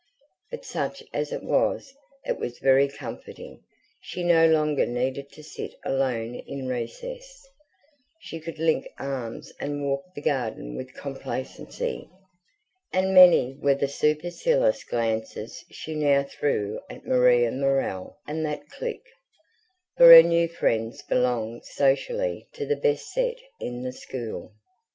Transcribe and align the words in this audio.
But 0.49 0.65
such 0.65 1.03
as 1.13 1.31
it 1.31 1.43
was, 1.43 1.93
it 2.25 2.39
was 2.39 2.57
very 2.57 2.87
comforting; 2.87 3.61
she 4.01 4.23
no 4.23 4.47
longer 4.47 4.87
needed 4.87 5.31
to 5.33 5.43
sit 5.43 5.75
alone 5.85 6.33
in 6.33 6.67
recess; 6.67 7.47
she 8.19 8.39
could 8.39 8.57
link 8.57 8.87
arms 8.97 9.53
and 9.59 9.83
walk 9.83 10.01
the 10.15 10.23
garden 10.23 10.75
with 10.75 10.95
complacency; 10.95 12.09
and 12.91 13.13
many 13.13 13.59
were 13.61 13.75
the 13.75 13.87
supercilious 13.87 14.83
glances 14.83 15.63
she 15.69 15.93
now 15.93 16.23
threw 16.23 16.79
at 16.89 17.05
Maria 17.05 17.51
Morell 17.51 18.17
and 18.25 18.43
that 18.43 18.69
clique; 18.69 19.05
for 19.97 20.07
her 20.07 20.23
new 20.23 20.47
friends 20.47 21.03
belonged 21.03 21.63
socially 21.63 22.47
to 22.53 22.65
the 22.65 22.75
best 22.75 23.11
set 23.13 23.37
in 23.59 23.83
the 23.83 23.91
school. 23.93 24.51